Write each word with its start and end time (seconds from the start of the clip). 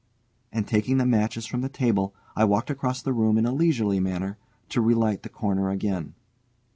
and, 0.51 0.67
taking 0.67 0.97
the 0.97 1.05
matches 1.05 1.45
from 1.45 1.61
the 1.61 1.69
table, 1.69 2.15
I 2.35 2.43
walked 2.43 2.71
across 2.71 3.03
the 3.03 3.13
room 3.13 3.37
in 3.37 3.45
a 3.45 3.53
leisurely 3.53 3.99
manner, 3.99 4.39
to 4.69 4.81
relight 4.81 5.21
the 5.21 5.29
corner 5.29 5.69
again. 5.69 6.15